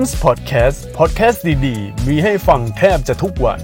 [0.00, 3.60] m s Podcast Podcast ดีๆ มีให้ฟังแทบจะทุกวัน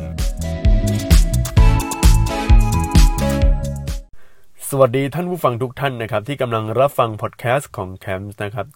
[4.69, 8.67] สวัสดีท่านผู้ฟังทุกท่านนะครับที่กำลังรับฟังพอดแคสต์ของ c a m s นะครับ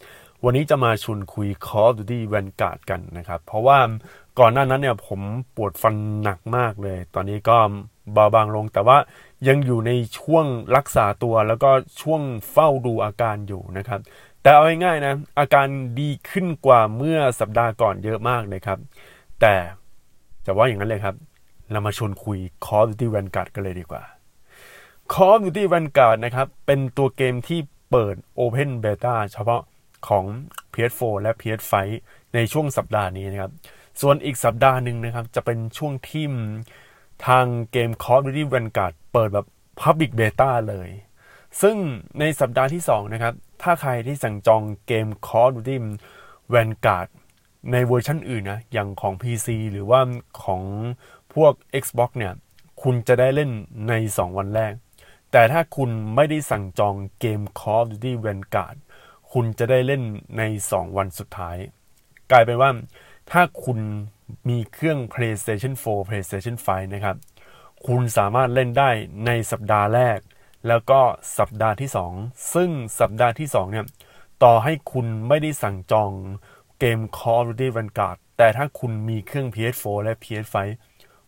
[0.43, 3.79] วันนี้จะมาชวนคุย Call of Duty Vanguard กันนะครับ เพราะว่า
[4.39, 5.21] ก่อนหน้านั้นเนี่ยผม
[5.55, 7.57] ปวดฟันหนักมากเลย ตอนนี้ก็
[8.13, 8.97] เบาบางลงแต่ว่า
[9.47, 11.71] ยังอยู่ในช่วงรักษาตัวแล้วก็
[12.01, 12.21] ช่วง
[12.51, 14.01] เฝ้าดูอาการอยู่นะครับ
[14.45, 15.67] แต่เอาง่ายๆนะอาการ
[15.99, 18.79] ดีขึ้นกว่าเมื่อสัปดาห์ก่อนเยอะมากนะครับ
[19.41, 19.55] แต่
[20.45, 21.15] จะว่าอย่างนั้นเลยครับ
[21.71, 24.03] เรามาชวนคุย Call of Duty Vanguard กันเลยดีกว่า
[25.13, 27.59] Call of Duty Vanguard นะครับ เป็นตัวเกมที่
[27.91, 29.61] เปิด Open Beta เฉพาะ
[30.07, 30.25] ของ
[30.73, 31.73] PS4 และ PS5
[32.33, 33.51] ในช่วงสัปดาห์นี้นะครับ
[34.01, 36.25] ส่วนอีกสัปดาห์หนึ่งนะครับ จะเป็นช่วงที่
[37.27, 39.45] ทางเกม Call of Duty Vanguard เปิดแบบ
[39.81, 40.89] Public Beta เลย
[41.61, 41.77] ซึ่ง
[42.19, 45.77] ในสัปดาห์ที่ 2 นะครับ ถ้าใครที่สั่งจองเกม Call of Duty
[46.53, 47.07] Vanguard
[47.71, 50.01] ในเวอร์ชันอื่นนะ อย่างของ PC หรือว่า
[50.43, 50.61] ของ
[51.33, 51.53] พวก
[51.83, 52.33] Xbox เนี่ย
[52.81, 53.51] คุณจะได้เล่น
[53.89, 54.73] ใน 2 วันแรก
[55.31, 58.77] แต่ถ้าคุณไม่ได้สั่งจองเกม Call of Duty Vanguard
[59.33, 60.03] คุณจะได้เล่น
[60.37, 61.57] ใน 2 วันสุดท้าย
[62.31, 62.71] กลายเป็นว่า
[63.31, 63.79] ถ้าคุณ
[64.49, 67.17] มีเครื่อง PlayStation 4 PlayStation 5 นะครับ
[67.87, 68.89] คุณสามารถเล่นได้
[69.25, 70.19] ในสัปดาห์แรก
[70.67, 70.99] แล้วก็
[71.37, 73.85] สัปดาห์ที่ 2 ซึ่งสัปดาห์ที่2เนี่ย
[74.43, 76.11] ต่อให้คุณไม่ได้สั่งจอง
[76.79, 80.55] เกม Call of Duty Vanguard แต่ถ้าคุณมีเครื่อง PS4 และ PS5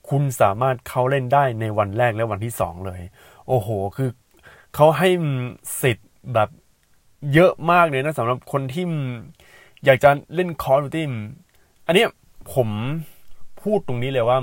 [0.10, 3.02] คุณสามารถเข้าเล่นได้ในวันแรกและวันที่ 2 เลย
[3.48, 4.10] โอ้โห คือ
[4.76, 5.10] เขาให้
[5.82, 6.50] สิทธิ์แบบ
[7.34, 8.86] เยอะมากเลยนะสำหรับคนที่
[9.86, 11.04] อยากจะเล่น Call of Duty
[11.86, 12.06] อันนี้
[12.54, 12.70] ผม
[13.62, 14.40] พูดตรงนี้เลยว่า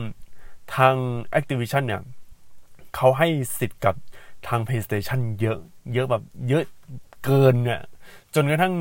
[0.77, 0.95] ทาง
[1.39, 2.03] Activision เนี่ย
[2.95, 3.95] เขาให้สิทธิ์กับ
[4.49, 5.59] ทาง PlayStation เยอะ
[5.95, 6.65] เยอะแบบเยอะ
[7.25, 7.81] เกินเนี่ย
[8.35, 8.75] จนกระทั่ง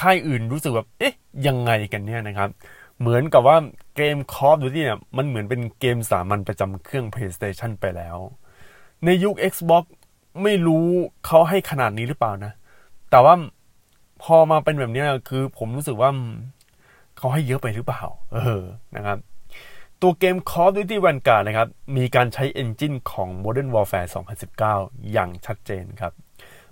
[0.00, 1.14] ค่ายอื่นรู้สึกแบบเอ๊ะ
[1.46, 2.50] ยังไงกันเนี่ยนะครับ
[3.00, 3.56] เหมือนกับว่า
[3.96, 8.16] เกม Call of Duty เนี่ยมันเหมือนเป็นเกมสามัญประจำเครื่อง PlayStation ไปแล้ว
[9.04, 9.84] ในยุค Xbox
[10.42, 10.86] ไม่รู้
[11.26, 12.52] เขาให้ขนาดนี้หรือเปล่านะ
[13.10, 13.34] แต่ว่า
[14.22, 16.10] พอมาเป็นแบบนี้คือผมรู้สึกว่า
[17.16, 18.02] เขาให้เยอะไปหรือเปล่า
[18.34, 18.62] เออ
[18.96, 19.18] นะครับ
[20.02, 24.08] ตัวเกม Call of Duty Vanguard นะครับ มีการใช้ Engine ของ Modern Warfare
[24.58, 26.12] 2019 อย่างชัดเจนครับ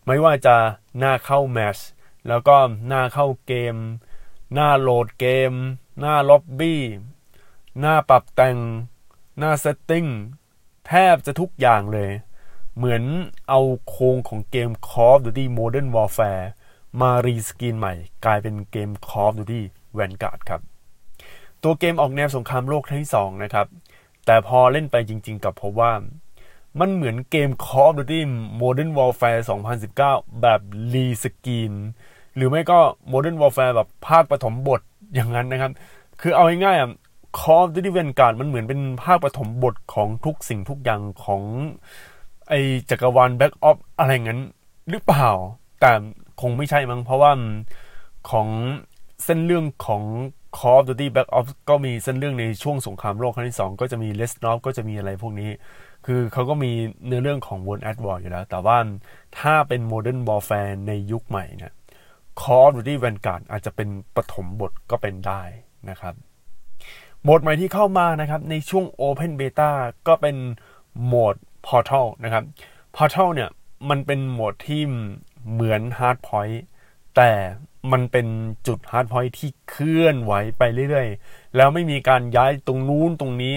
[0.06, 0.56] ไม่ว่าจะ
[0.98, 1.78] หน้าเข้า match
[2.28, 2.56] แล้วก็
[2.88, 3.76] หน้าเข้าเกม
[4.54, 5.52] หน้าโหลดเกม
[6.00, 6.82] หน้าล็อบบี้
[7.80, 8.58] หน้าปรับแต่ง
[9.38, 10.06] หน้า setting
[10.86, 12.12] แทบจะทุกอย่างเลย
[12.76, 13.02] เหมือน
[13.48, 16.44] เอาโครงของเกม Call of Duty Modern Warfare
[17.00, 17.94] มารีสกินใหม่
[18.24, 19.62] กลายเป็นเกม Call of Duty
[19.98, 20.60] Vanguard ครับ
[21.62, 23.66] ตัวเกมออกแนวสงครามโลกครั้งที่สองนะครับ
[24.26, 25.92] แต่พอเล่นไปจริงๆกับพบว่า
[26.80, 28.20] มันเหมือนเกม Call of Duty
[28.60, 29.40] Modern Warfare
[29.90, 30.60] 2019 แบบ
[30.94, 31.72] รีสกีน
[32.36, 32.78] หรือไม่ก็
[33.12, 34.80] Modern Warfare แบบภาคปฐมบท
[35.14, 35.72] อย่างนั้นนะครับ
[36.20, 36.90] คือเอาง่ายๆอะ
[37.38, 41.42] Call of Duty Vanguard มันเหมือนเป็นภาคปฐมบทของทุกสิ่งทุกอย่างของ
[42.48, 42.54] ไอ
[42.90, 44.40] จักรวาล Back Off อะไรงั้น
[44.90, 45.28] หรือเปล่า
[45.80, 45.92] แต่
[46.40, 47.32] คงไม่ใช่มั้งเพราะว่า
[48.30, 48.48] ของ
[49.24, 50.02] เส้นเรื่องของ
[50.58, 55.50] Call of Duty Black Ops ก็มีเส้นเรื่องในช่วงสงครามโลกครั้งที่ 2 ก็จะมี l e s n o f ก็จะมีอะไรพวกนี้
[56.06, 56.72] คือเขาก็มี
[57.06, 58.78] เนื้อเรื่องของ World at War อยู่แล้ว แต่ว่า
[59.38, 61.72] ถ้าเป็น Modern Warfare ในยุคใหม่เนี่ย
[62.40, 65.42] Call of Duty Vanguard อาจจะเป็นปฐมบทก็เป็นได้
[65.90, 66.14] นะครับ
[67.22, 69.70] โหมดใหม่ที่เข้ามานะครับ ในช่วง Open Beta
[70.06, 70.36] ก็เป็น
[71.04, 71.34] โหมด
[71.66, 72.44] Portal นะครับ
[72.96, 73.50] Portal เนี่ย
[73.90, 74.82] มันเป็นโหมดที่
[75.52, 76.58] เหมือน Hard Point
[77.16, 77.30] แต่
[77.92, 78.26] มันเป็น
[78.66, 83.54] จุด Hard Point ที่เคลื่อนไหวไปเรื่อยๆ แล้วไม่มีการย้ายตรงนู้นตรงนี้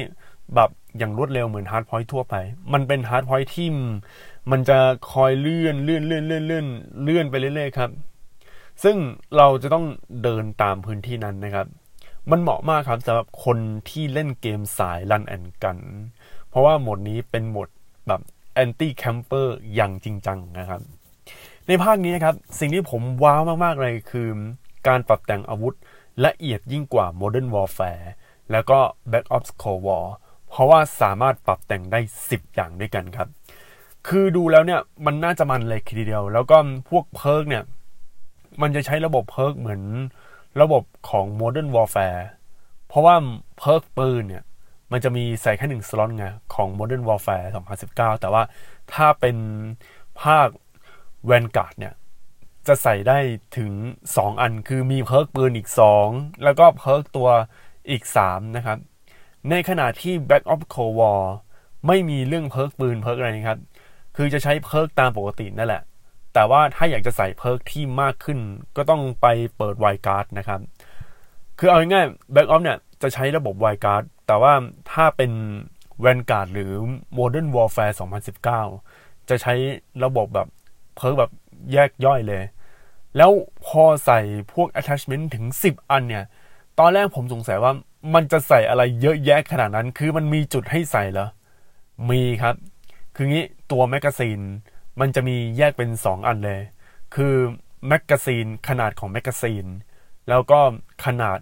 [0.55, 2.35] แบบอย่างรวดเร็วเหมือน Hard Point ทั่วไป
[2.73, 3.67] มันเป็น Hard Point ที่
[4.51, 4.79] มันจะ
[5.11, 6.65] คอยเลื่อนเลื่อนเลื่อนเลื่อนเลื่อน
[7.03, 7.89] เลื่อนไปเรื่อยๆครับ
[8.83, 8.97] ซึ่ง
[9.37, 9.85] เราจะต้อง
[10.23, 11.67] เดินตามพื้นที่นั้นนะครับ
[12.31, 13.57] มันเหมาะมากครับสำหรับคน
[13.89, 15.77] ที่เล่นเกมสาย run and gun
[16.49, 17.69] เพราะว่าโหมดนี้เป็นโหมด
[18.07, 18.21] แบบ
[18.53, 20.81] anti camper อย่างจริงจังนะครับ
[21.71, 24.27] ในภาคนี้นะครับ สิ่งที่ผม wow มากๆเลยคือ
[24.87, 25.73] การปรับแต่งอาวุธ
[26.25, 28.05] ละเอียดยิ่งกว่า Modern Warfare
[28.51, 28.79] แล้วก็
[29.11, 30.05] Black Ops Cold War
[30.49, 33.27] เพราะว่าสามารถปรับแต่งได้ 10 อย่างด้วยกันครับ
[34.07, 36.57] คือดูแล้วเนี่ยมันน่าจะมันเลยทีเดียว แล้วก็
[36.89, 37.63] พวก perk เนี่ย
[38.61, 39.81] มันจะใช้ระบบ perk เหมือน
[40.61, 42.21] ระบบของ Modern Warfare
[42.87, 43.15] เพราะว่า
[43.59, 44.43] perk ปืนเนี่ย
[44.91, 47.47] มันจะมีใส่แค่หนึ่งสล็อตไงของ Modern Warfare
[47.83, 48.43] 2019 แต่ว่า
[48.93, 49.37] ถ้าเป็น
[50.21, 50.47] ภาค
[51.25, 51.93] Vanguard เนี่ย
[52.67, 53.19] จะใส่ได้
[53.57, 53.71] ถึง
[54.07, 55.69] 2 อันคือมี perk ปืนอีก
[56.05, 57.29] 2 แล้วก็ perk ตัว
[57.89, 58.77] อีก 3 นะครับ
[59.49, 61.21] ในขณะที่ Black Ops Cold War
[61.87, 63.59] ไม่มีเรื่อง perk ปืน perk อะไรนะครับ
[64.15, 65.83] คือจะใช้ perk ตามปกตินั่นแหละ
[66.33, 68.39] แต่ว่าถ้าอยากจะใส่ perk ที่มากขึ้น
[68.77, 69.27] ก็ต้องไป
[69.57, 70.59] เปิด wildcard นะครับ
[71.59, 74.53] คือเอาง่ายๆ Back of เนี่ยจะใช้ระบบ wildcard แต่ว่า
[74.91, 75.31] ถ้าเป็น
[76.03, 76.73] Vanguard หรือ
[77.17, 77.93] Modern Warfare
[78.61, 79.53] 2019 จะใช้
[80.03, 80.47] ระบบแบบ
[80.95, 81.31] perk แบบ
[81.73, 82.43] แยกย่อยเลย
[83.17, 83.31] แล้ว
[83.67, 84.19] พอใส่
[84.53, 86.25] พวก attachment ถึง 10 อันเนี่ย
[86.79, 87.71] ตอนแรกผมสงสัยว่า
[88.13, 91.27] มันจะใส่อะไรเยอะแยะขนาดนั้น คือมันมีจุดให้ใส่เหรอ
[92.09, 92.55] มีครับ
[93.15, 94.39] คืองี้ตัว magazine
[94.99, 96.61] มันจะมีแยกเป็น 2 อันเลย
[97.15, 97.33] คือ
[97.87, 99.65] magazine ขนาดของ magazine
[100.29, 100.59] แล้วก็
[101.05, 101.39] ขนาด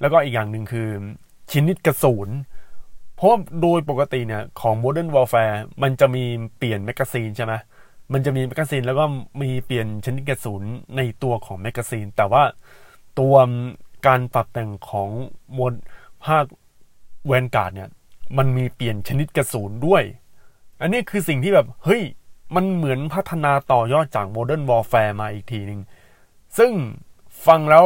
[0.00, 0.88] แล้วก็อีกอย่างหนึ่งคือ
[1.52, 2.28] ชนิดกระสุน
[3.16, 3.30] เพราะ
[3.62, 6.24] โดยปกติเนี่ยของ Modern Warfare มันจะมี
[6.58, 7.52] เปลี่ยน magazine ใช่ไหม
[8.12, 9.04] มันจะมี magazine แล้วก็
[9.42, 10.62] มีเปลี่ยนชนิดกระสุน
[10.96, 12.42] ในตัวของ magazine แต่ว่า
[13.18, 13.34] ตัว
[14.06, 15.10] การปรับแต่งของ
[15.56, 15.72] มวล
[16.24, 16.44] ภาค
[17.26, 17.90] Vanguard เนี่ย
[18.38, 20.02] มันมีเปลี่ยนชนิดกระสุนด้วย
[20.80, 22.02] อันนี้คือสิ่งที่แบบ เฮ้ย
[22.54, 25.80] มันเหมือนพัฒนาต่อยอดจาก Modern Warfare มาอีกทีหนึ่ง
[26.58, 26.72] ซึ่ง
[27.46, 27.84] ฟังแล้ว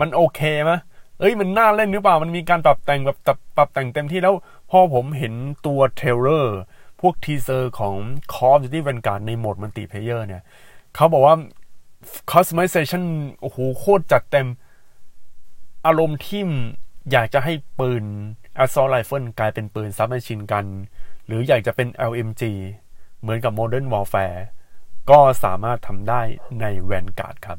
[0.00, 0.72] มันโอเคไหม
[1.18, 3.18] เอ้ยมันน่าเล่นหรือเปล่า มันมีการปรับแต่งแบบ
[3.56, 4.34] ปรับแต่งเต็มที่แล้ว
[4.70, 5.34] พอผมเห็น
[5.66, 6.58] ตัว trailer
[7.00, 7.94] พวก teaser ของ
[8.32, 10.42] Call of Duty Vanguard ในโหมด multiplayer เนี่ย
[10.94, 11.36] เขาบอกว่า
[12.30, 13.04] customization
[13.40, 14.48] โอ้โหโคตรจัดเต็ม
[15.86, 16.42] อารมณ์ที่
[17.12, 18.04] อยากจะให้ปืน
[18.62, 20.64] assault rifle กลายเป็นปืนซับแมชชินกัน
[21.26, 22.42] หรืออยากจะเป็น LMG
[23.20, 24.38] เหมือนกับ Modern Warfare
[25.10, 26.20] ก็สามารถทำได้
[26.60, 27.58] ใน Vanguard ครับ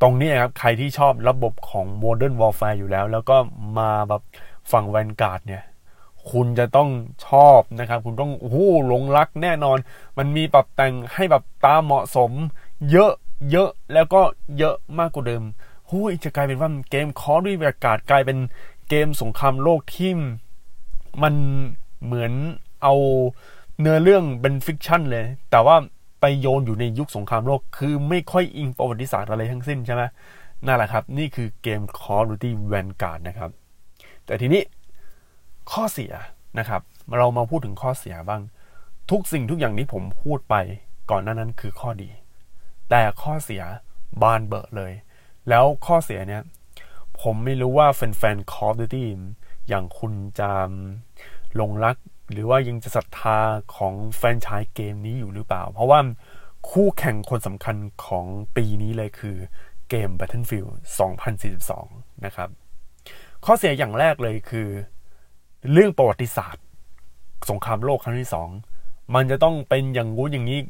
[0.00, 3.36] ตรงนี้ครับ ใครที่ชอบระบบของ Modern Warfare อยู่แล้ว แล้วก็
[3.78, 4.22] มาแบบ
[4.72, 5.62] ฝั่ง Vanguard เนี่ย
[6.30, 6.90] คุณจะต้อง
[7.26, 8.56] ชอบนะครับ คุณต้องโอ้โห
[8.86, 9.78] หลงรักแน่นอน
[10.18, 12.30] มันมีปรับแต่งให้แบบตามเหมาะสม
[12.90, 13.12] เยอะ
[13.50, 14.20] เยอะแล้วก็
[14.58, 15.42] เยอะมากกว่าเดิม
[15.90, 18.38] หูยจะกลายเป็นว่าเกม Call of Duty Vanguard กลายเป็น
[18.88, 20.10] เกมสงครามโลกที่
[21.22, 21.34] มัน
[22.04, 22.32] เหมือน
[22.82, 22.94] เอา
[23.80, 25.76] เนื้อเรื่องเป็น fiction เลย แต่ว่า
[26.20, 30.02] ไปโยนอยู่ในยุคสงครามโลก คือไม่ค่อยอิงประวัติศาสตร์อะไรทั้งสิ้นใช่ไหม
[30.66, 33.50] นั่นแหละครับ นี่คือเกม Call of Duty Vanguard นะครับ
[34.26, 34.62] แต่ทีนี้
[35.72, 36.12] ข้อเสีย
[36.58, 36.82] นะครับ
[37.16, 38.42] เรามาพูดถึงข้อเสียบ้าง
[39.10, 40.54] ทุกสิ่งทุกอย่างที่ผมพูดไป
[41.10, 42.10] ก่อนหน้านั้นคือข้อดี
[42.90, 43.62] แต่ข้อเสีย
[44.22, 44.92] บานเบอร์เลย
[45.48, 46.42] แล้วข้อเสียเนี้ย
[47.22, 49.04] ผมไม่รู้ว่าแฟนๆ Call of Duty
[49.68, 50.50] อย่างคุณจะ
[51.60, 51.96] ลงรัก
[52.32, 53.38] หรือว่ายังจะศรัทธา
[53.76, 56.00] ของแฟนชายเกมนี้อยู่หรือเปล่า เพราะว่า
[56.70, 57.76] คู่แข่งคนสำคัญ
[58.06, 58.26] ของ
[58.56, 59.36] ปีนี้เลยคือ
[59.90, 60.72] เกม Battlefield
[61.48, 62.48] 2042 นะครับ
[63.44, 64.68] ข้อเสียอย่างแรกเลยคือ
[65.72, 66.62] เรื่องประวัติศาสตร์
[67.50, 68.48] สงครามโลกครั้งที่สอง
[69.14, 70.60] มันจะต้องเป็นอย่างงู้อย่างนี้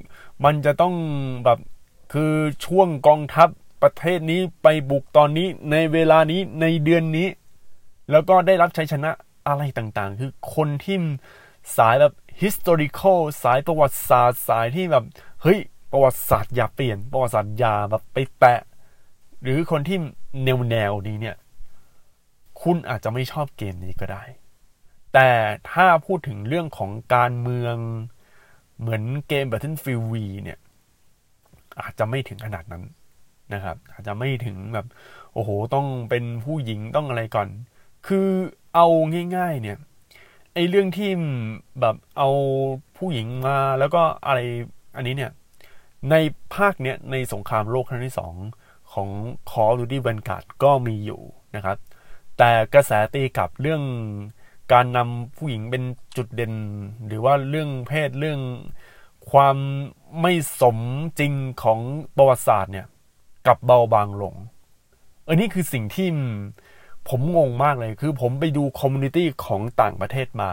[0.45, 0.95] มันจะต้อง
[1.45, 1.59] แบบ
[2.13, 2.33] คือ
[2.65, 3.49] ช่วงกองทัพ
[3.83, 7.29] ประเทศนี้ไปบุกตอนนี้ในเวลานี้ในเดือนนี้
[8.11, 9.11] แล้วก็ได้รับชัยชนะ
[9.49, 10.97] อะไรต่างๆ คือคนที่
[11.77, 12.13] สายแบบ
[12.43, 15.05] historical สายประวัติศาสตร์สายที่แบบ
[15.43, 15.59] เฮ้ย
[15.93, 18.61] ประวัติศาสตร์อย่าเปลี่ยนประวัติศาสตร์อย่าแบบไปแตะ
[19.43, 19.99] หรือคนที่
[20.45, 21.37] แนวแนวนี้เนี่ย
[22.63, 24.25] คุณอาจจะไม่ชอบเกมนี้ก็ได้
[25.15, 25.31] แต่
[25.73, 27.77] ถ้าพูดถึงเรื่องของการเมือง
[28.81, 30.59] เหมือนเกม Battlefield V เนี่ย
[31.81, 32.85] อาจจะไม่ถึงขนาดนั้น
[33.55, 34.87] นะครับ อาจจะไม่ถึงแบบ
[35.33, 37.49] โอ้โห ต้องเป็นผู้หญิงต้องอะไรก่อน
[38.07, 38.29] คือ
[38.75, 38.87] เอา
[39.37, 39.79] ง่ายๆ เนี่ย
[40.55, 41.11] ไอเรื่องที่
[41.81, 42.29] แบบเอา
[42.97, 44.39] ผู้หญิงมาแล้วก็อะไร
[44.97, 45.33] อันนี้เนี่ย
[46.11, 46.15] ใน
[46.55, 48.35] ภาคเนี้ยในสงครามโลกครั้งที่สอง
[48.93, 49.09] ของ
[49.51, 51.23] Call of Duty Vanguard ก็มีอยู่
[51.57, 51.77] นะครับ
[52.39, 53.83] แต่กระแสตีกลับเรื่อง
[54.73, 55.85] การนำผู้หญิงเป็น
[56.17, 56.55] จุดเด่น
[57.07, 58.41] หรือว่าเรื่องเพศเรื่อง
[59.31, 59.57] ความ
[60.21, 60.79] ไม่สม
[61.19, 61.81] จริงของ
[62.17, 62.87] ประวัติศาสตร์เนี่ย
[63.47, 64.35] กับเบาบางลง
[65.29, 66.09] อันนี้คือสิ่งที่
[67.09, 70.51] ผมงงมากเลย คือผมไปดู community ของต่างประเทศมา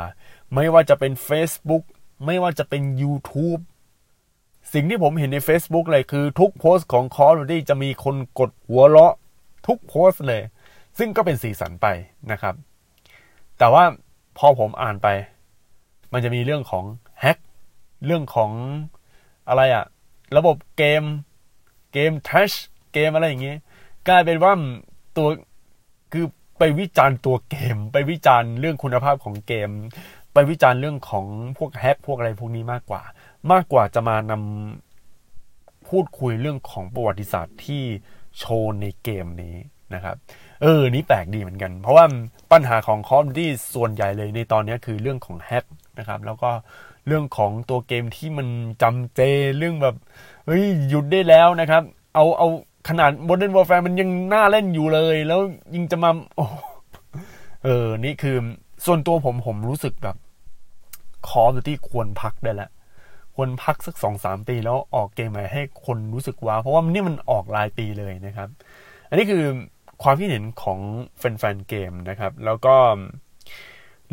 [0.53, 1.83] ไม่ว่าจะเป็น Facebook
[2.25, 3.61] ไม่ว่าจะเป็น YouTube
[4.73, 9.13] สิ่งที่ผมเห็นใน Facebook เลยคือทุกโพสต์ของ Call of Duty จะมีคนกดหัวเราะ
[9.67, 10.41] ทุกโพสต์เลย
[10.97, 11.87] ซึ่งก็เป็นสีสันไป
[12.31, 12.55] นะครับ
[13.57, 13.83] แต่ว่า
[14.37, 15.07] พอผมอ่านไป
[16.13, 16.85] มันจะมีเรื่องของ
[17.19, 17.37] hack
[18.05, 18.51] เรื่องของ
[19.47, 19.85] อะไรอะ
[20.37, 21.03] ระบบเกม
[21.93, 22.51] เกมแทช
[22.93, 23.59] เกมอะไรอย่างเงี้ย
[24.07, 24.53] กลายเป็นว่า
[25.17, 25.27] ตัว
[26.11, 26.25] คือ
[26.59, 29.69] ไปวิจารณ์ตัวเกม ไปวิจารณ์เรื่องคุณภาพของเกม
[30.33, 31.25] ไปวิจารณ์เรื่องของ
[31.57, 33.01] พวกแฮกพวกอะไรพวกนี้มากกว่า
[33.51, 37.83] มากกว่าจะมานำพูดคุยเรื่องของประวัติศาสตร์ที่
[38.37, 39.55] โชว์ในเกมนี้
[39.95, 40.15] นะครับ
[40.61, 42.05] เออ นี่แปลกดีเหมือนกัน เพราะว่า
[42.51, 45.65] ปัญหาของคอมที่ส่วนใหญ่เลยในตอนนี้คือเรื่องของแฮก
[45.99, 46.49] นะครับ แล้วก็
[47.07, 48.47] เรื่องของตัวเกมที่มัน
[48.81, 49.21] จำเจ
[49.57, 49.95] เรื่องแบบ
[50.45, 51.83] เฮ้ยหยุดได้แล้วนะครับ
[52.15, 52.47] เอาเอา
[52.89, 55.39] ขนาด Modern Warfare มันยังน่าเล่นอยู่เลย แล้ว
[55.73, 56.45] ยิงจะมาโอ้
[57.63, 58.37] เออ นี่คือ
[58.85, 60.15] ส่วนตัวผมผมรู้สึกแบบ
[61.29, 62.69] คอมที่ควรพักได้แล้ว
[63.35, 68.49] ควรพักสักสองสามปี แล้วออกเกมใหม่ให้คนรู้สึกว้าเพราะว่านี่มันออกรายปีเลยนะครับ
[69.09, 69.43] อันนี้คือ
[70.01, 70.79] ความคิดเห็นของ
[71.17, 72.75] แฟนๆเกมนะครับ แล้วก็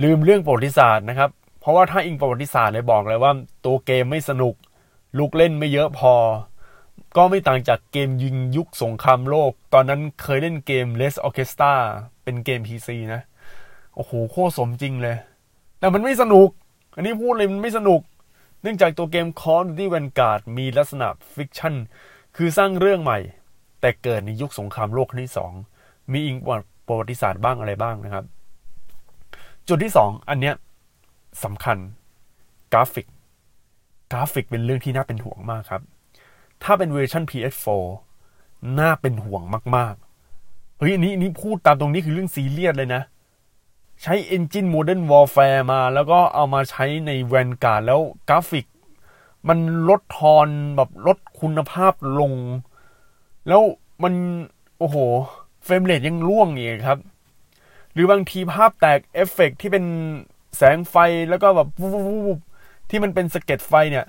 [0.03, 1.31] ลืมเรื่องประวัติศาสตร์นะครับ
[1.61, 3.33] เพราะว่าถ้าอิงประวัติศาสตร์เลยบอกเลยว่า
[3.65, 4.55] ตัวเกมไม่สนุก
[5.19, 6.15] ลูกเล่นไม่เยอะพอ
[7.17, 11.73] ก็ไม่ต่างจากเกมยิงยุคสงครามโลก ตอนนั้นเคยเล่นเกม Red Orchestra
[12.23, 13.21] เป็นเกม PC นะ
[13.95, 15.17] โอ้โห โคตรสมจริงเลย
[15.79, 16.49] แต่มันไม่สนุก
[16.95, 18.01] อันนี้พูดเลยมันไม่สนุก
[18.63, 21.75] เนื่องจากตัวเกม Call of Duty Vanguard มีลักษณะ fiction
[22.37, 23.19] คือสร้างเรื่องใหม่
[23.81, 25.53] แต่เกิดในยุคสงครามโลกครั้งที่สอง
[26.13, 26.37] มีอิง
[26.87, 28.25] ประวัติศาสตร์บ้างอะไรบ้างนะครับ
[29.69, 30.55] จุดที่สองอันเนี้ย
[31.45, 31.77] สำคัญ
[32.73, 33.07] กราฟิก
[34.13, 35.83] กราฟิกเป็นเรื่องที่น่าเป็นห่วงมากครับ
[36.63, 37.83] ถ้าเป็นเวอร์ชัน PS4
[38.81, 39.43] น่าเป็นห่วง
[39.77, 43.03] มากๆ เฮ้ยอันนี้นี่พูดตามตรงนี้คือเรื่องซีเรียสเลยนะ
[44.03, 48.67] ใช้ Engine Modern Warfare มา แล้วก็เอามาใช้ใน Vanguard แล้วกราฟิก
[49.49, 52.33] มันลดทอนแบบลดคุณภาพลง
[53.49, 53.63] แล้ว
[54.03, 54.15] มัน
[54.79, 54.97] โอ้โห
[55.69, 56.99] frame rate ยังร่วงอีกครับ
[57.93, 59.85] หรือบางทีภาพแตกเอฟเฟกที่เป็น
[60.57, 60.95] แสงไฟ
[61.29, 62.39] แล้วก็แบบวูบ
[62.91, 64.07] ที่มันเป็นสะเก็ดไฟเนี่ย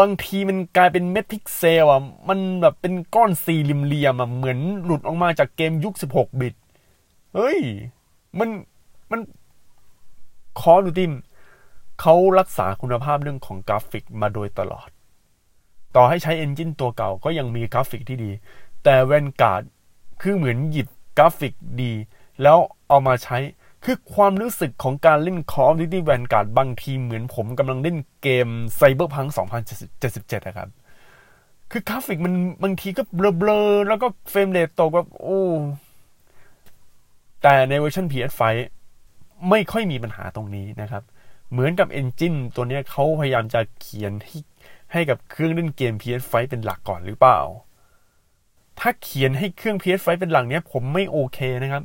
[0.00, 6.54] บางทีมันกลายเป็นเม็ดพิกเซลอะ มันแบบเป็นก้อนสี่เหลี่ยมอะ เหมือนหลุดออกมาจากเกมยุค 16 บิต
[7.34, 7.58] เฮ้ย
[8.38, 8.48] มัน
[9.10, 9.20] มัน
[10.60, 11.12] คอดูติม
[12.00, 14.88] เขารักษาคุณภาพเรื่องของกราฟิกมาโดยตลอด
[15.96, 18.30] ต่อให้ใช้ engine ตัวเก่าก็ยังมีกราฟิกที่ดี
[18.84, 19.62] แต่ Vanguard
[20.22, 21.92] คือเหมือนหยิบกราฟิกดี
[22.42, 23.38] แล้วเอามาใช้
[23.84, 29.28] คือความรู้สึกของการเล่น Call of Duty Vanguard บางทีเหมือนผมกำลังเล่นเกม Cyberpunk
[29.88, 30.68] 2077นะครับ
[31.70, 35.42] คือกราฟิกมันบางทีก็เบลอๆ แล้วก็ frame rate ตกแบบโอ้
[37.42, 38.42] แต่ในเวอร์ชัน PS5
[39.50, 41.02] ไม่ค่อยมีปัญหาตรงนี้นะครับ
[41.50, 44.38] เหมือนกับ Engine ตัวนี้เขาพยายามจะเขียนให้
[44.92, 47.38] ให้กับเครื่องเล่นเกม PS5 เป็นหลักก่อนหรือเปล่า
[48.80, 51.82] ถ้าเขียนให้เครื่อง PS5 เป็นหลักเนี้ย ผมไม่โอเคนะครับ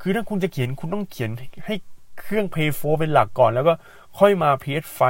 [0.00, 1.30] คือถ้าคุณจะเขียนคุณต้องเขียน
[1.66, 1.74] ให้
[2.20, 3.74] เครื่อง Play 4เป็นหลักก่อน แล้วก็
[4.18, 5.00] ค่อยมา PS5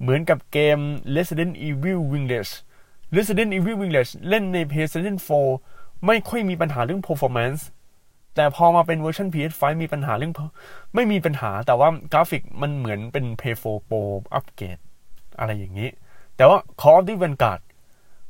[0.00, 0.78] เหมือนกับเกม
[1.16, 2.52] Resident Evil Village
[3.16, 5.16] Resident Evil Village เล่นใน PlayStation
[5.60, 7.62] 4 ไม่ค่อยมีปัญหาเรื่อง performance
[8.34, 10.32] แต่พอมาเป็นเวอร์ชัน PS5 มีปัญหาเรื่อง
[10.94, 14.00] ไม่มีปัญหาแต่ว่ากราฟิกมันเหมือนเป็น Play 4 Pro
[14.34, 14.78] อัปเกรด
[15.38, 15.90] อะไรอย่างนี้
[16.36, 17.60] แต่ว่า Call of Duty Vanguard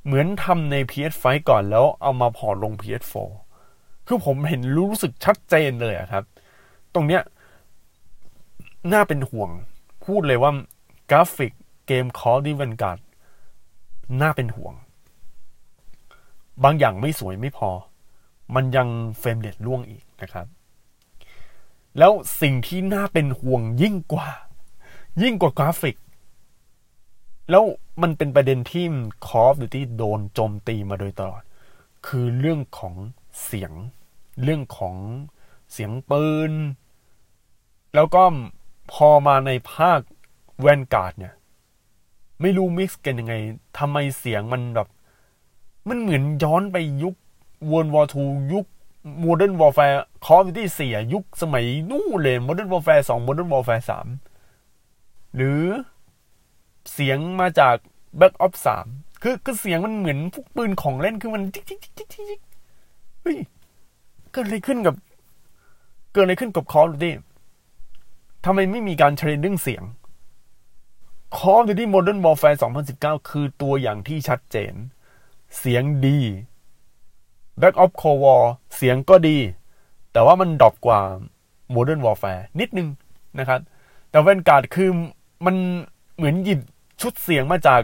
[0.05, 3.15] เหมือนทำใน PS5 ก่อนแล้วเอามา port ลง PS4
[4.07, 6.25] คือผมเห็นรู้สึกชัดเจนเลยครับ
[6.95, 7.23] ตรงเนี้ย
[8.93, 9.51] น่าเป็นห่วง
[10.05, 10.53] พูดเลยว่า
[11.11, 11.53] กราฟิก
[11.87, 13.01] เกม Call of Duty Vanguard
[14.21, 14.75] น่าเป็นห่วง
[16.65, 17.71] บางอย่างไม่สวยไม่พอ
[18.55, 20.47] มันยัง frame rate ร่วงอีกนะครับ
[21.99, 24.29] แล้วสิ่งที่น่าเป็นห่วงยิ่งกว่า
[25.23, 25.97] ยิ่งกว่ากราฟิก
[27.51, 27.65] แล้ว
[28.03, 28.85] มันเป็นประเด็นที่
[29.27, 31.43] Call of Duty โดนโจมตีมาโดยตลอด
[32.07, 32.95] คือเรื่องของ
[33.45, 33.73] เสียง
[34.43, 34.97] เรื่องของ
[35.73, 36.53] เสียงปืน
[37.95, 38.23] แล้วก็
[38.93, 40.01] พอมาในภาค
[40.61, 41.35] Vanguard เนี่ย
[42.41, 43.35] ไม่รู้มิกซ์กันยังไง
[43.79, 44.89] ทำไมเสียงมันแบบ
[45.89, 47.15] มันเหมือนย้อนไปยุค
[47.71, 48.67] World War II ยุค
[49.25, 53.85] Modern Warfare Call of Duty 4ยุคสมัยนู่นเลย Modern Warfare 2 Modern Warfare
[54.59, 55.61] 3หรือ
[56.93, 57.77] เสียงมาจาก
[58.19, 58.61] Black Ops
[58.91, 62.41] 3 คือคือเสียงมันเหมือนพวกปืนของเล่นคือมันจิ๊กจิ๊กจิ๊กจิ๊ก
[63.23, 63.39] เฮ้ย
[64.33, 64.95] เกิดอะไรขึ้นกับ
[66.13, 67.15] เกิดอะไรขึ้นกับคอร์ดูดี้
[68.45, 69.83] ทำไมไม่มีการ training เสียง
[71.39, 72.61] Call of Duty Modern Warfare
[72.93, 74.75] 2019 คือตัวอย่างที่ชัดเจน
[75.59, 76.19] เสียงดี
[77.61, 78.43] Black Ops Cold War
[78.77, 79.39] เสียงก็ดี
[80.13, 81.01] แต่ว่ามัน drop กว่า
[81.75, 82.89] Modern Warfare นิดนึง
[83.39, 83.61] นะครับ
[84.11, 84.91] แต่ Vanguard คือ
[85.47, 85.57] มัน
[86.21, 86.61] เหมือนหยิบ
[87.01, 87.81] ชุดเสียงมาจาก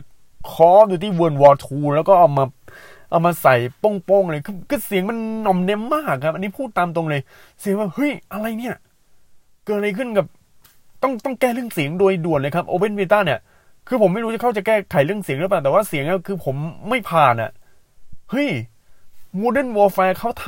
[0.50, 2.44] Call of Duty World War 2แล้วก็เอามา
[3.10, 7.22] เอามาใส่โป้งๆเลยคือคือเสียงมันหน่อมแน้มมากครับ อันนี้พูดตามตรงเลย
[7.60, 8.74] เสียงว่าเฮ้ยอะไรเนี่ย
[9.64, 10.26] เกิดอะไรขึ้นกับ
[11.02, 13.40] ต้องต้องแก้เรื่องเสียงโดยด่วนเลยครับโอเ n นเ e ต้าเนี่ย
[13.88, 16.56] คือผมไม่รู้จะเข้าจะแก้ไขเรื่องเสียงหรือเปล่าแต่ว่าเสียงก็คือผม
[16.88, 17.50] ไม่ผ่านอะ
[18.30, 18.48] เฮ้ย
[19.40, 20.46] Modern Warfare เขาท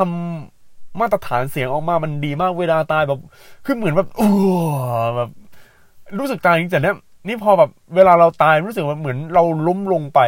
[0.49, 3.21] ำมาตรฐานเสียงออกมามันดีมากเวลาตายแบบ
[3.65, 4.29] คือเหมือนแบบอ้
[5.17, 5.31] แบบ
[6.19, 6.97] รู้สึกตายจริงแต่เนี้ย
[7.27, 10.21] นี่พอแบบเวลาเราตายรู้สึกว่าเหมือนเราล้มลงไป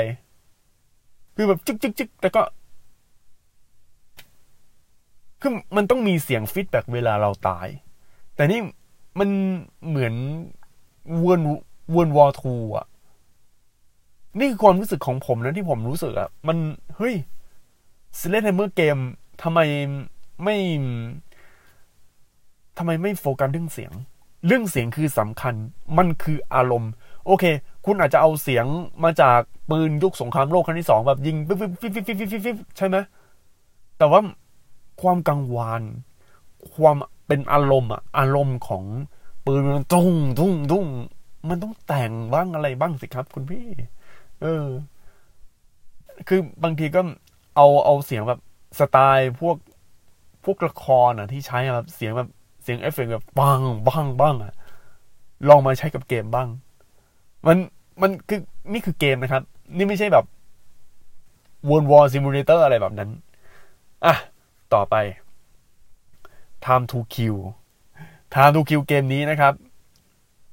[1.37, 2.43] คือแบบจึกจึกจึกแต่ก็
[5.41, 7.69] คือมันต้องมีเสียง feedback เวลาเราตาย
[8.35, 8.61] แต่นี่
[9.19, 9.29] มัน
[9.89, 10.15] เหมือน
[11.25, 12.87] World War Two อะ
[14.39, 16.57] นี่คือความรู้สึกของผมนะที่ผมรู้สึกอะ มัน
[16.97, 17.15] เฮ้ย
[18.19, 18.99] Sledgehammer Games
[19.43, 19.59] ทำไม
[20.45, 20.57] ไม่
[22.79, 23.93] ทำไมไม่โฟกัสเรื่องเสียง
[24.47, 25.55] เรื่องเสียงคือสำคัญ
[25.99, 26.91] มันคืออารมณ์
[27.27, 27.45] โอเค
[27.85, 28.67] คุณอาจจะเอาเสียง
[29.05, 32.97] มาจากปืนยุคสงครามโลกครั้งที่สองแบบยิงปิ๊บปิ๊บปิ๊บปิ๊บปิ๊บปิ๊บใช่ไหม
[33.99, 34.21] แต่ว่า
[35.03, 35.83] ความกังวาน
[36.75, 38.85] ความเป็นอารมณ์อะอารมณ์ของ
[39.47, 40.87] ปืนมันตุ้งตุ้งตุ้ง
[41.49, 43.67] มันต้องแต่งบ้างอะไรบ้างสิครับ คุณพี่
[44.43, 44.67] เออ
[46.29, 47.01] คือบางทีก็
[47.57, 48.41] เอาเอาเสียงแบบ
[48.79, 49.57] สไตล์พวก
[50.45, 52.29] พวกละครอะ ที่ใช้แบบเสียงแบบ
[52.63, 54.55] เสียงเอฟเฟกต์แบบบังบังบังอะ
[55.49, 56.49] ลองมาใช้กับเกมบ้าง
[57.47, 57.57] มัน
[58.03, 58.41] มันคือ
[58.73, 59.43] นี่คือเกมนะครับ
[59.77, 60.25] นี่ไม่ใช่แบบ
[61.69, 63.11] World War Simulator อะไรแบบนั้น
[64.05, 64.15] อะ
[64.75, 64.95] ต่อไป
[66.65, 67.39] Time to Kill
[68.35, 69.55] Time to Kill เกมนี้นะครับ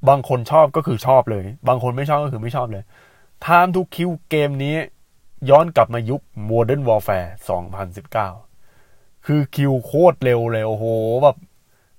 [0.09, 2.83] บางคนชอบก็คือชอบเลย บางคนไม่ชอบก็คือไม่ชอบเลย
[3.45, 4.75] Time to Kill เกมนี้
[5.49, 7.29] ย้อนกลับมายุค Modern Warfare
[8.47, 10.85] 2019 คือคิวโคตรเร็วเลย โอ้โห
[11.23, 11.37] แบบ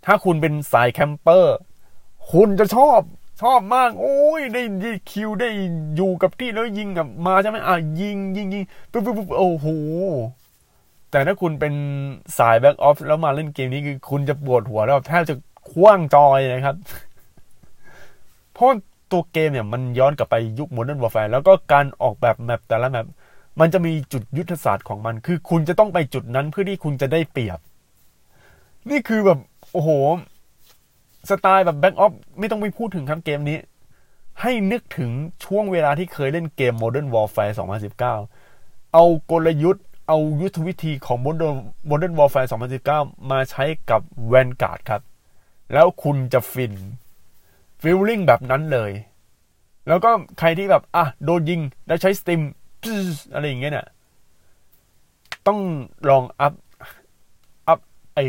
[0.05, 1.57] ถ้าคุณเป็นสายแคมเปอร์
[2.33, 3.00] คุณจะชอบ
[3.43, 5.49] ชอบมาก โอ้ยได้ได้คิวได้
[5.97, 9.67] อยู่กับที่แล้วยิงกลับมาใช่ไหมอะยิงยิงยิงปุ๊บปุ๊บปุ๊บโอ้โห
[11.11, 11.75] แต่ถ้าคุณเป็น
[12.38, 15.35] สาย Black Ops แล้วมาเล่นเกมนี้คือคุณจะปวดหัวแล้วแทบจะ
[15.70, 16.76] ขว้างจอยนะครับ
[18.55, 18.69] เพราะ
[19.12, 23.06] ตัวเกมเนี่ยมันย้อนกลับไปยุค Modern Warfare แล้วก็การออกแบบ map แต่ละ map
[23.61, 27.59] มันจะมีจุดยุทธศาสตร์ของมัน คือคุณจะต้องไปจุดนั้นเพื่อที่คุณจะได้เปรียบ
[28.90, 29.38] นี่คือแบบ
[29.72, 29.90] โอ้โห
[31.30, 33.58] สไตล์แบบ Black Ops ไม่ต้องไปพูดถึงครับเกมนี้
[34.40, 35.10] ให้นึกถึง
[35.44, 37.52] ช่วงเวลาที่เคยเล่นเกม Modern Warfare
[38.26, 41.56] 2019 เอากลยุทธ์เอายุทธวิธีของ Modern
[41.90, 42.48] Modern Warfare
[42.88, 44.00] 2019 มาใช้กับ
[44.32, 45.02] Vanguard ครับ
[45.72, 46.75] แล้วคุณจะฟิน
[47.82, 48.92] feeling แบบนั้นเลย
[49.88, 52.40] แล้วก็ใครที่แบบ อะ โดนยิง แล้วใช้ stim
[53.32, 53.87] อะไรอย่างเงี้ยเนี่ย
[55.46, 55.58] ต้อง
[56.08, 56.54] ลอง up
[57.68, 57.80] up
[58.14, 58.20] ไอ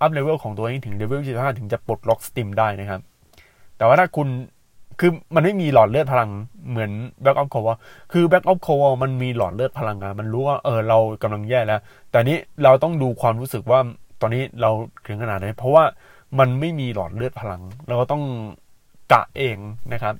[0.00, 3.00] up level ของตัวเองถึงเลเวลที่ห้าถึงจะปลดล็อก stim ได้นะครับ
[3.76, 4.28] แต่ว่าถ้าคุณ
[5.00, 6.30] คือมันไม่มีหลอดเลือดพลัง
[6.70, 6.90] เหมือน
[7.22, 7.68] Black Ops Cold
[8.12, 13.80] คือ Black Ops Cold มันมีหลอดเลือดพลังงานมันรู้ว่าเออเรากำลังแย่แล้ว แต่นี้เราต้องดูความรู้สึกว่า
[14.20, 14.70] ตอนนี้เรา
[15.06, 15.84] ถึงขนาดไหนเพราะว่า
[16.38, 18.22] มันไม่มีหลอดเลือดพลัง เราก็ต้อง
[19.12, 19.56] กะเอง
[19.92, 20.14] นะครับ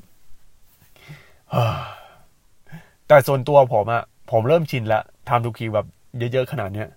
[3.08, 5.86] แต่ส่วนตัวผมอะผมเริ่มชินแล้วทำทุกคีแบบ
[6.18, 6.88] เยอะๆขนาดเนี้ย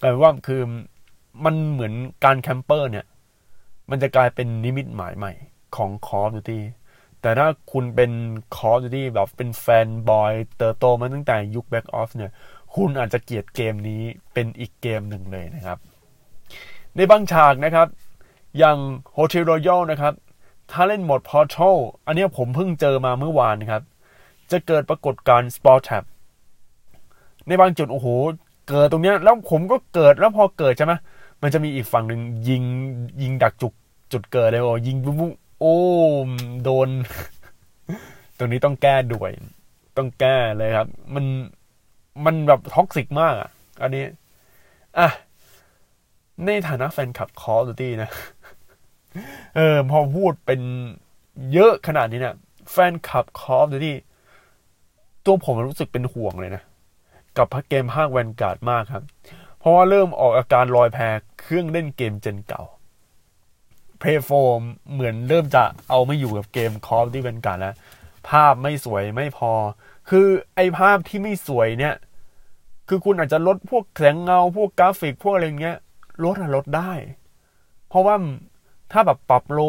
[0.00, 0.60] กลายว่าคือ
[1.44, 1.92] มันเหมือน
[2.24, 3.06] การ camper เนี่ย
[3.90, 5.32] มันจะกลายเป็นนิมิตหมายใหม่
[5.76, 6.60] ของ Call of Duty
[7.20, 8.10] แต่ถ้าคุณเป็น
[8.56, 12.30] Call of Duty แบบเป็น fanboy เติบโตมาตั้งแต่ยุค Black Ops เนี่ย
[12.74, 15.78] คุณอาจจะเกลียดเกมนี้เป็นอีกเกมหนึ่งเลยนะครับ
[16.96, 17.88] ในบางฉากนะครับ
[18.58, 18.78] อย่าง
[19.16, 20.14] Hotel Royal นะครับ
[20.70, 23.82] ถ้าเล่นโหมด Portal อันนี้ผมเพิ่งเจอมาเมื่อวานนะครับ
[24.50, 26.04] จะเกิดปรากฏการณ์ Sport Tab
[27.48, 28.06] ในบางจุด โอ้โห
[28.68, 30.94] เกิดตรงเนี้ยแล้วผมก็เกิดแล้วพอเกิดใช่ไหม
[31.46, 32.62] มันจะมีอีกฝั่งหนึ่งยิง
[33.22, 33.72] ยิงดักจุก
[34.12, 35.76] จุดเกิดเลยโอ้ยิงปุ๊บโอ้
[36.64, 36.88] โดน
[38.38, 39.30] ตรงนี้ต้องแก้ด้วย
[39.96, 41.24] ต้องแก้เลยครับ มัน
[42.24, 43.50] มันแบบท็อกซิกมากอะ
[43.82, 44.04] อันนี้
[44.98, 45.08] อะ
[46.46, 48.10] ในฐานะแฟนคลับ Call of Duty นะ
[49.56, 50.60] เออ พอพูดเป็น
[51.52, 52.36] เยอะขนาดนี้เนี่ย
[52.72, 53.96] แฟนคลับ Call of Duty
[55.24, 56.62] ตัวผมรู้สึกเป็นห่วงเลยนะ
[57.36, 59.04] กับพักเกมภาค Vanguard มากครับ
[59.64, 60.98] เพราะว่าเริ่มออกอาการลอยแพ
[61.40, 62.62] เครื่องเล่นเกม gen เก่า
[63.98, 64.60] Play 4
[64.92, 67.74] เหมือนเริ่มจะเอาไม่อยู่กับเกม Call of Duty Vanguard แล้ว
[68.28, 69.52] ภาพไม่สวยไม่พอ
[70.10, 71.94] คือไอภาพที่ไม่สวยเนี่ย
[72.88, 75.76] คือคุณอาจจะลดพวกแสงเงาพวกกราฟิกพวกอะไรเงี้ย
[76.24, 76.92] ลดอะลดได้
[77.88, 78.16] เพราะว่า
[78.92, 79.60] ถ้าแบบปรับ low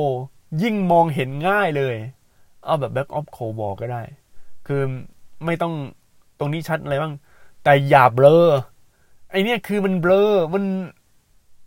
[0.63, 1.95] ยิ่งมองเห็นง่ายเลย
[2.65, 4.01] เอาแบบ Black Ops Cold War ก็ได้
[4.67, 4.81] คือ
[5.45, 5.73] ไม่ต้อง
[6.39, 7.13] ตรงนี้ชัดอะไรบ้าง
[7.63, 8.45] แต่อย่าเบลอ
[9.35, 10.21] ไอเนี้ยคือมันเบลอ
[10.53, 10.63] มัน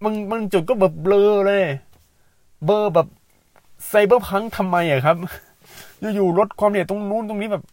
[0.04, 1.64] มันมันจุดก็แบบเบลอเลย
[2.64, 3.09] เบลอแบบ
[3.88, 5.16] Cyberpunk ทำไมอะครับ
[6.14, 7.64] อยู่ๆลดความเนี่ยตรงนู้นตรงนี้แบบ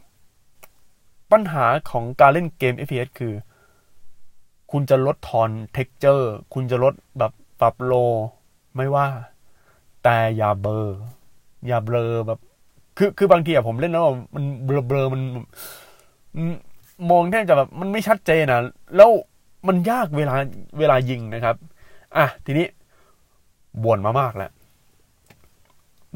[1.32, 3.34] ปัญหาของการเล่นเกม FPS คือ
[4.72, 7.94] คุณจะลดทอน texture คุณจะลดแบบปรับ low
[8.76, 9.08] ไม่ว่า
[10.04, 10.86] แต่อย่าเบลอ
[11.68, 12.40] อย่าเบลอแบบ
[12.98, 15.22] คือคือบางทีอะผมเล่นแล้วมันเบลอเบลอมัน
[17.10, 18.62] มองแทบจะแบบมันไม่ชัดเจนอะ
[18.98, 19.12] แล้ว
[19.68, 20.36] มันยากเวลา
[20.80, 21.56] เวลายิงนะครับ
[22.18, 22.68] อะทีนี้
[23.84, 24.52] บ่นมามากแล้ว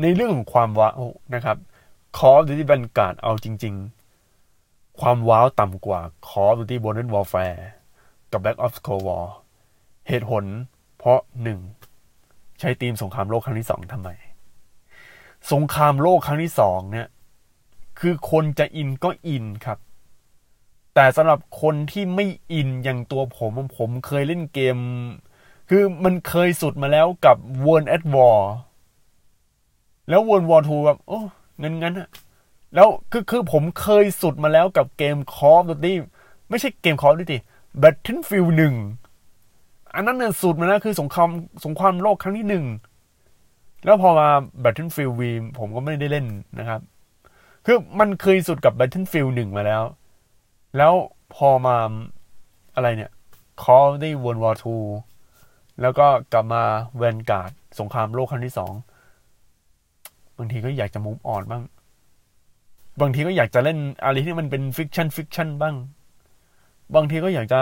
[0.01, 1.01] ในเรื่องของความว้าว
[1.35, 1.57] นะครับ
[2.17, 3.75] Call of Duty Vanguard เอาจริง
[4.37, 7.61] ๆ ความว้าวต่ำกว่า Call of Duty Modern Warfare
[8.31, 9.25] กับ Black Ops Cold War
[10.07, 10.43] เหตุผล
[10.97, 11.59] เพราะหนึ่ง
[12.59, 14.09] ใช้ทีมสงครามโลกครั้งที่สองทำไม
[15.51, 17.07] สงครามโลกครั้งที่สองเนี่ย
[17.99, 19.77] คือคนจะอินก็อินครับ
[20.99, 24.77] แต่สำหรับคนที่ไม่อินอย่างตัวผมผมเคยเล่นเกม
[25.69, 28.39] คือมันเคยสุดมาแล้วกับ World at War
[30.09, 31.19] แล้ว World War 2แบบโอ้
[31.59, 32.09] เงั้นงั้นอะ
[32.75, 35.93] แล้วคือคือผมเคยสุดมาแล้วกับเกม Call of Duty
[36.49, 37.37] ไม่ใช่เกม Call of Duty
[37.81, 38.51] Battlefield
[39.21, 41.29] 1อันนั้นเนี่ยสุดมันนะคือสงคราม
[41.65, 42.65] สงครามโลกครั้งที่หนึ่ง
[43.85, 44.29] แล้วพอมา
[44.63, 45.21] Battlefield V
[45.57, 46.25] ผมก็ไม่ได้เล่น
[46.59, 46.81] นะครับ
[47.65, 49.83] คือมันเคยสุดกับ Battlefield หนึ่งมาแล้ว
[50.77, 50.93] แล้ว
[51.35, 51.77] พอมา
[52.75, 53.11] อะไรเนี่ย
[53.63, 54.81] Call of Duty World War II
[55.81, 56.63] แล้วก็กลับมา
[57.01, 58.73] Vanguard สงครามโลกครั้งที่สอง
[60.37, 61.63] บางทีก็อยากจะ move on บ้าง
[63.01, 65.75] บางทีก็อยากจะเล่นอะไรที่มันเป็น fiction fiction บ้าง
[66.95, 67.59] บางทีก็อยากจะ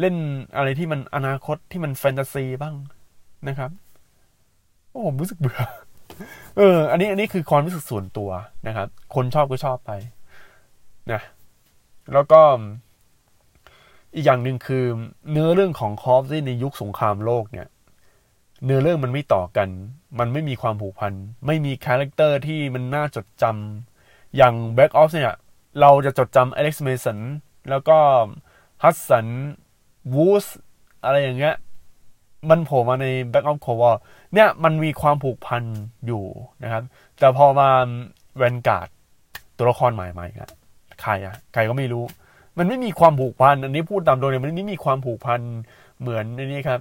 [0.00, 0.16] เล่น
[0.56, 2.74] อะไรที่มันอนาคตที่มันแฟนตาซีบ้าง
[3.48, 3.70] นะครับ
[4.90, 5.60] โอ้ผมรู้สึกเบื่อ
[6.56, 8.30] เออ อันนี้อันนี้คือความรู้สึกส่วนตัว
[8.66, 9.90] นะครับ คนชอบก็ชอบไป
[11.12, 11.20] นะ
[12.12, 12.42] แล้วก็
[14.14, 14.84] อีกอย่างหนึ่งคือ
[15.30, 17.66] เนื้อเรื่องของ Call of ที่ในยุคสงครามโลกเนี่ย
[18.64, 19.68] เนื้อเรื่องมันไม่ต่อกัน
[20.18, 21.12] มันไม่มีความผูกพัน
[21.46, 25.36] ไม่มี character ที่มันน่าจดจำอย่าง Black Ops เนี่ย
[25.80, 27.18] เราจะจดจำ Alex Mason
[27.70, 27.98] แล้วก็
[28.82, 29.26] Hudson
[30.14, 30.46] Woods
[31.04, 31.54] อะไรอย่างเงี้ย
[32.50, 33.82] มันโผล่มาใน Black Ops Cold
[34.34, 35.62] เนี่ยมันมีความผูกพัน
[36.06, 36.24] อยู่
[36.62, 36.82] นะครับ
[37.18, 37.70] แต่พอมา
[38.36, 38.88] แวนการ์ด
[39.56, 40.50] ตัวละครใหม่ๆอะ
[41.02, 42.04] ใครอะใครก็ไม่รู้
[42.58, 45.40] มันไม่มีความผูกพันอันนี้พูดตามตรงเลยมันไม่มีความผูกพัน
[46.00, 46.80] เหมือนในนี้ครับ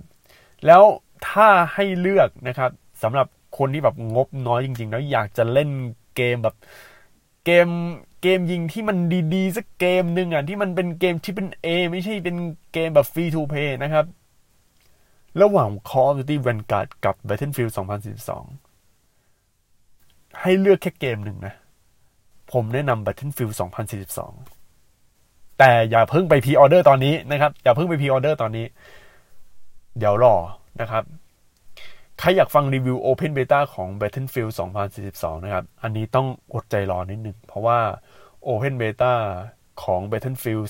[0.65, 0.83] แล้ว
[1.29, 2.71] ถ้าให้เลือกนะครับ
[3.03, 5.69] สำหรับคนที่แบบงบน้อยจริง ๆ แล้วอยากจะเล่น
[6.15, 6.55] เกมแบบ
[7.45, 7.67] เกม
[8.21, 8.97] เกมยิงที่มัน
[9.35, 12.37] ดีๆสักเกมหนึ่งอะที่มันเป็นเกมที่เป็น A ไม่ใช่เป็น
[12.73, 14.05] เกมแบบฟรีทูเพย์นะครับ
[15.41, 17.71] ระหว่าง Call of Duty Vanguard กับ Battlefield
[18.85, 21.53] 2042 ให้เลือกแค่เกมหนึ่งนะ
[22.53, 23.53] ผมแนะนำ Battlefield
[24.71, 28.65] 2042 แต่อย่าเพิ่งไป pre-order ตอนนี้นะครับ อย่าเพิ่งไป pre-order ตอนนี้
[29.97, 30.35] เดี๋ยวรอ
[30.81, 31.03] นะครับ
[32.19, 34.51] ใครอยากฟังรีวิว Open Beta ของ Battlefield
[34.97, 37.79] 2042 นะครับ อันนี้ต้องอดใจรอนิดนึง เพราะว่า
[38.47, 39.13] Open Beta
[39.83, 40.65] ของ Battlefield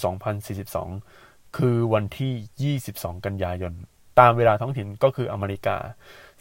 [0.75, 3.73] 2042 คือวันที่ 22 กันยายน
[4.19, 5.77] ตามเวลาท้องถิ่นก็คืออเมริกา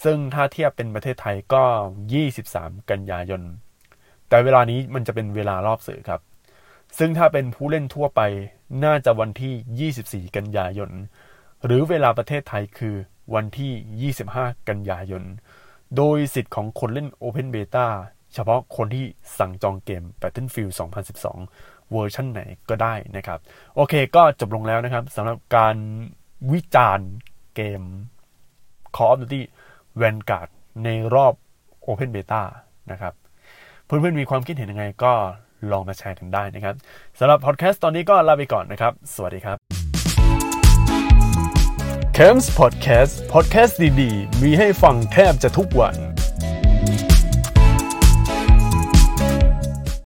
[0.05, 1.63] ซึ่งถ้าเทียบเป็นประเทศไทยก็
[2.27, 3.43] 23 กันยายน
[4.33, 6.21] แต่เวลานี้มันจะเป็นเวลารอบสื่อครับ
[6.99, 8.21] ซึ่งถ้าเป็นผู้เล่นทั่วไป
[8.85, 10.91] น่าจะวันที่ 24 กันยายน
[11.65, 12.95] หรือเวลาประเทศไทยคือ
[13.35, 15.23] วันที่ 25 กันยายน
[15.97, 17.87] โดยสิทธิ์ของคนเล่น Open Beta
[18.35, 19.05] เฉพาะคนที่
[19.39, 20.73] สั่งจองเกม Battlefield
[21.31, 23.39] 2012 เวอร์ชันไหนก็ได้นะครับ
[23.75, 25.77] โอเคก็จบลงแล้วนะครับสำหรับการ
[26.53, 27.11] วิจารณ์
[27.55, 27.83] เกม
[28.97, 29.43] Call of Duty
[30.01, 30.49] Vanguard
[30.85, 31.35] ในรอบ
[31.87, 32.43] Open Beta
[32.93, 33.15] นะครับ
[33.93, 35.13] เพื่อนๆมีความคิดเห็นยังไงก็
[35.73, 36.75] ลองมาแชร์กันได้นะครับ
[37.19, 39.57] สำหรับพอดแคสต์ตอนนี้ก็ลาไปก่อนนะครับ สวัสดีครับ
[42.17, 46.12] c a m s Podcast Podcast ดีๆ มีให้ฟังแทบจะทุกวัน